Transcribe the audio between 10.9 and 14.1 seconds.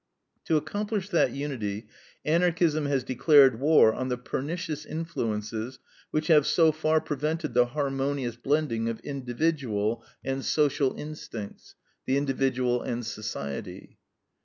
instincts, the individual and society.